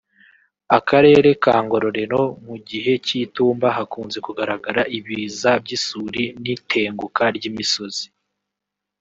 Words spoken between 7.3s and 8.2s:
ry’ imisozi